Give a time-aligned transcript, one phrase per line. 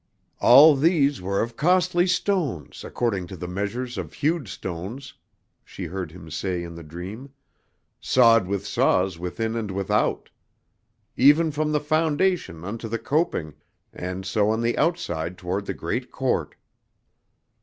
[0.39, 5.13] "All these were of costly stones, according to the measures of hewed stones,"
[5.63, 7.29] she heard him say in the dream,
[7.99, 10.31] "sawed with saws within and without.
[11.17, 13.53] Even from the foundation unto the coping,
[13.93, 16.55] and so on the outside toward the great court."